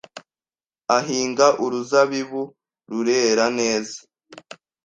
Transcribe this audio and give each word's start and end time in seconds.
ahinga 0.97 1.47
uruzabibu 1.63 2.41
rurera 2.89 3.45
neza 3.59 3.97